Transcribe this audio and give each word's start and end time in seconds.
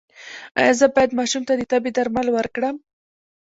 ایا 0.59 0.73
زه 0.79 0.85
باید 0.95 1.11
ماشوم 1.19 1.43
ته 1.47 1.53
د 1.57 1.61
تبې 1.71 1.91
درمل 1.97 2.27
ورکړم؟ 2.33 2.75